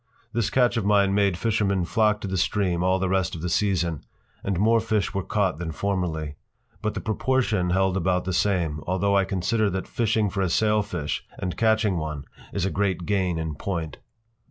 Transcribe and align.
This 0.33 0.49
catch 0.49 0.77
of 0.77 0.83
mine 0.83 1.13
made 1.13 1.37
fishermen 1.37 1.85
flock 1.85 2.21
to 2.21 2.27
the 2.27 2.35
Stream 2.35 2.83
all 2.83 2.97
the 2.97 3.07
rest 3.07 3.35
of 3.35 3.43
the 3.43 3.49
season, 3.49 4.03
and 4.43 4.59
more 4.59 4.79
fish 4.79 5.13
were 5.13 5.21
caught 5.21 5.59
than 5.59 5.71
formerly. 5.71 6.37
But 6.81 6.95
the 6.95 7.01
proportion 7.01 7.69
held 7.69 7.95
about 7.95 8.23
the 8.25 8.33
same, 8.33 8.79
although 8.87 9.15
I 9.15 9.25
consider 9.25 9.69
that 9.69 9.87
fishing 9.87 10.31
for 10.31 10.41
a 10.41 10.49
sailfish 10.49 11.23
and 11.37 11.55
catching 11.55 11.97
one 11.97 12.25
is 12.51 12.65
a 12.65 12.71
great 12.71 13.05
gain 13.05 13.37
in 13.37 13.53
point. 13.53 13.97